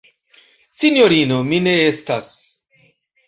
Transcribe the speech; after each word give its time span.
Sinjorino, 0.79 1.37
mi 1.51 1.59
ne 1.67 1.75
estas. 1.91 2.31